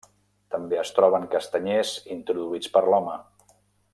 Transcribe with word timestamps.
També 0.53 0.79
es 0.83 0.91
troben 0.99 1.27
castanyers 1.35 1.93
introduïts 2.17 2.75
per 2.79 2.85
l'home. 2.91 3.19